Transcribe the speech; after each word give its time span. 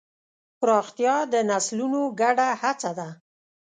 پراختیا 0.59 1.15
د 1.33 1.35
نسلونو 1.49 2.01
ګډه 2.19 2.47
هڅه 2.61 2.91
ده. 2.99 3.09